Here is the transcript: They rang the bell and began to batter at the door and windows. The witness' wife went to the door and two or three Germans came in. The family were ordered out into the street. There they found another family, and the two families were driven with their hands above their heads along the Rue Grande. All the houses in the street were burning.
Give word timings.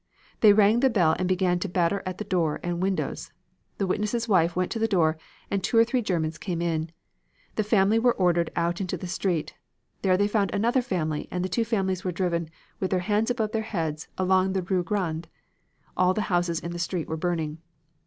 They 0.39 0.51
rang 0.51 0.79
the 0.79 0.89
bell 0.89 1.15
and 1.19 1.29
began 1.29 1.59
to 1.59 1.69
batter 1.69 2.01
at 2.07 2.17
the 2.17 2.23
door 2.23 2.59
and 2.63 2.81
windows. 2.81 3.31
The 3.77 3.85
witness' 3.85 4.27
wife 4.27 4.55
went 4.55 4.71
to 4.71 4.79
the 4.79 4.87
door 4.87 5.15
and 5.51 5.63
two 5.63 5.77
or 5.77 5.85
three 5.85 6.01
Germans 6.01 6.39
came 6.39 6.59
in. 6.59 6.89
The 7.55 7.63
family 7.63 7.99
were 7.99 8.15
ordered 8.15 8.49
out 8.55 8.81
into 8.81 8.97
the 8.97 9.05
street. 9.05 9.53
There 10.01 10.17
they 10.17 10.27
found 10.27 10.55
another 10.55 10.81
family, 10.81 11.27
and 11.29 11.45
the 11.45 11.49
two 11.49 11.63
families 11.65 12.03
were 12.03 12.11
driven 12.11 12.49
with 12.79 12.89
their 12.89 13.01
hands 13.01 13.29
above 13.29 13.51
their 13.51 13.61
heads 13.61 14.07
along 14.17 14.53
the 14.53 14.63
Rue 14.63 14.83
Grande. 14.83 15.27
All 15.95 16.15
the 16.15 16.21
houses 16.33 16.59
in 16.59 16.71
the 16.71 16.79
street 16.79 17.07
were 17.07 17.15
burning. 17.15 17.59